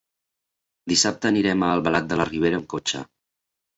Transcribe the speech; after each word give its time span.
Dissabte 0.93 1.29
anirem 1.31 1.65
a 1.67 1.71
Albalat 1.75 2.09
de 2.15 2.19
la 2.23 2.29
Ribera 2.33 2.59
amb 2.63 2.69
cotxe. 2.77 3.05